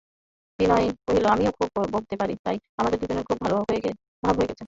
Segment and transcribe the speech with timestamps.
[0.59, 4.01] বিনয় কহিল, আমিও খুব বকতে পারি তাই আমাদের দুজনের খুব ভাব হয়ে গেছে।